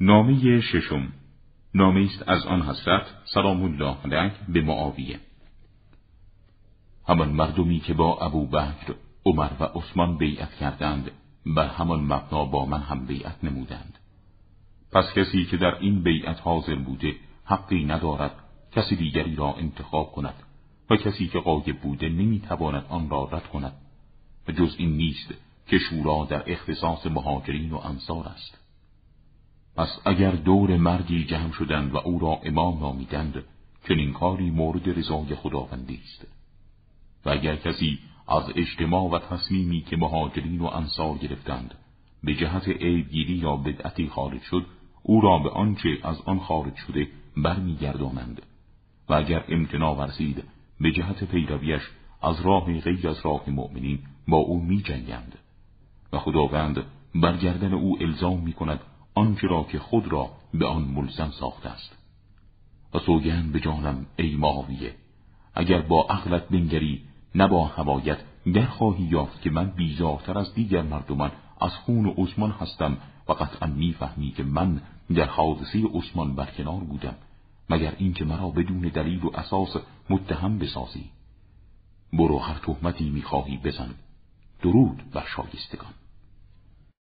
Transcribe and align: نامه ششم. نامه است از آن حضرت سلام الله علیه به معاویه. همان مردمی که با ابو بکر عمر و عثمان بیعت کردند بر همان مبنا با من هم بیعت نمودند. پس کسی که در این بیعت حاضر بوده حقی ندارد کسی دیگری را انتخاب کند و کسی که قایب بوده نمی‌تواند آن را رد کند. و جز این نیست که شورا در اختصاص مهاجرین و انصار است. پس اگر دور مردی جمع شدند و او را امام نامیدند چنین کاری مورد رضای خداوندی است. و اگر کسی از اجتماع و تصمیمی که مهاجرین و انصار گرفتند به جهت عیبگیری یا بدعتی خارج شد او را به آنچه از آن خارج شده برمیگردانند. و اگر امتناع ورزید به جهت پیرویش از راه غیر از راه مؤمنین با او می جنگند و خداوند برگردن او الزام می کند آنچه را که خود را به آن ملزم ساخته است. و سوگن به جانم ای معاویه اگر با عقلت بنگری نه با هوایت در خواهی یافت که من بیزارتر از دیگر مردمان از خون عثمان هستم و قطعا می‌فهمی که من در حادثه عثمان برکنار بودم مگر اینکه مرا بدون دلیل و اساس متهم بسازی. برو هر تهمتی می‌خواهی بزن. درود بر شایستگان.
نامه 0.00 0.60
ششم. 0.60 1.12
نامه 1.74 2.00
است 2.00 2.28
از 2.28 2.46
آن 2.46 2.62
حضرت 2.62 3.06
سلام 3.24 3.62
الله 3.62 3.96
علیه 4.04 4.32
به 4.48 4.60
معاویه. 4.60 5.20
همان 7.08 7.28
مردمی 7.28 7.80
که 7.80 7.94
با 7.94 8.18
ابو 8.18 8.46
بکر 8.46 8.94
عمر 9.26 9.50
و 9.60 9.64
عثمان 9.64 10.18
بیعت 10.18 10.54
کردند 10.54 11.10
بر 11.46 11.66
همان 11.66 12.00
مبنا 12.00 12.44
با 12.44 12.66
من 12.66 12.80
هم 12.80 13.06
بیعت 13.06 13.44
نمودند. 13.44 13.98
پس 14.92 15.14
کسی 15.14 15.44
که 15.44 15.56
در 15.56 15.74
این 15.80 16.02
بیعت 16.02 16.40
حاضر 16.40 16.74
بوده 16.74 17.14
حقی 17.44 17.84
ندارد 17.84 18.32
کسی 18.72 18.96
دیگری 18.96 19.36
را 19.36 19.54
انتخاب 19.54 20.12
کند 20.12 20.34
و 20.90 20.96
کسی 20.96 21.28
که 21.28 21.38
قایب 21.38 21.80
بوده 21.80 22.08
نمی‌تواند 22.08 22.84
آن 22.88 23.10
را 23.10 23.28
رد 23.32 23.46
کند. 23.46 23.72
و 24.48 24.52
جز 24.52 24.74
این 24.78 24.96
نیست 24.96 25.34
که 25.66 25.78
شورا 25.78 26.26
در 26.30 26.52
اختصاص 26.52 27.06
مهاجرین 27.06 27.72
و 27.72 27.76
انصار 27.76 28.28
است. 28.28 28.67
پس 29.78 29.98
اگر 30.04 30.30
دور 30.30 30.76
مردی 30.76 31.24
جمع 31.24 31.52
شدند 31.52 31.94
و 31.94 31.96
او 31.96 32.18
را 32.18 32.40
امام 32.44 32.78
نامیدند 32.78 33.44
چنین 33.88 34.12
کاری 34.12 34.50
مورد 34.50 34.98
رضای 34.98 35.34
خداوندی 35.34 36.00
است. 36.04 36.26
و 37.24 37.30
اگر 37.30 37.56
کسی 37.56 37.98
از 38.28 38.44
اجتماع 38.56 39.10
و 39.10 39.18
تصمیمی 39.18 39.80
که 39.80 39.96
مهاجرین 39.96 40.60
و 40.60 40.64
انصار 40.64 41.18
گرفتند 41.18 41.74
به 42.24 42.34
جهت 42.34 42.68
عیبگیری 42.68 43.32
یا 43.32 43.56
بدعتی 43.56 44.08
خارج 44.08 44.42
شد 44.42 44.66
او 45.02 45.20
را 45.20 45.38
به 45.38 45.50
آنچه 45.50 45.98
از 46.02 46.20
آن 46.20 46.38
خارج 46.38 46.74
شده 46.76 47.08
برمیگردانند. 47.36 48.42
و 49.08 49.14
اگر 49.14 49.44
امتناع 49.48 49.96
ورزید 49.96 50.44
به 50.80 50.92
جهت 50.92 51.24
پیرویش 51.24 51.82
از 52.22 52.40
راه 52.40 52.80
غیر 52.80 53.08
از 53.08 53.16
راه 53.24 53.50
مؤمنین 53.50 53.98
با 54.28 54.36
او 54.36 54.60
می 54.62 54.82
جنگند 54.82 55.38
و 56.12 56.18
خداوند 56.18 56.82
برگردن 57.14 57.74
او 57.74 58.02
الزام 58.02 58.40
می 58.40 58.52
کند 58.52 58.80
آنچه 59.18 59.46
را 59.46 59.64
که 59.64 59.78
خود 59.78 60.08
را 60.08 60.30
به 60.54 60.66
آن 60.66 60.82
ملزم 60.82 61.30
ساخته 61.30 61.68
است. 61.68 61.96
و 62.94 62.98
سوگن 62.98 63.52
به 63.52 63.60
جانم 63.60 64.06
ای 64.16 64.36
معاویه 64.36 64.94
اگر 65.54 65.80
با 65.80 66.06
عقلت 66.10 66.48
بنگری 66.48 67.02
نه 67.34 67.48
با 67.48 67.64
هوایت 67.64 68.18
در 68.54 68.66
خواهی 68.66 69.04
یافت 69.04 69.42
که 69.42 69.50
من 69.50 69.70
بیزارتر 69.70 70.38
از 70.38 70.54
دیگر 70.54 70.82
مردمان 70.82 71.32
از 71.60 71.74
خون 71.74 72.06
عثمان 72.06 72.50
هستم 72.50 72.96
و 73.28 73.32
قطعا 73.32 73.68
می‌فهمی 73.68 74.30
که 74.30 74.42
من 74.42 74.80
در 75.14 75.24
حادثه 75.24 75.84
عثمان 75.94 76.34
برکنار 76.34 76.80
بودم 76.80 77.14
مگر 77.70 77.94
اینکه 77.98 78.24
مرا 78.24 78.48
بدون 78.50 78.80
دلیل 78.80 79.24
و 79.24 79.30
اساس 79.36 79.76
متهم 80.10 80.58
بسازی. 80.58 81.10
برو 82.12 82.38
هر 82.38 82.58
تهمتی 82.58 83.10
می‌خواهی 83.10 83.56
بزن. 83.56 83.94
درود 84.62 85.02
بر 85.12 85.26
شایستگان. 85.36 85.94